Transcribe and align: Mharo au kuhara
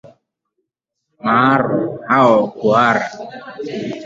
Mharo 1.23 1.81
au 2.15 2.35
kuhara 2.57 3.05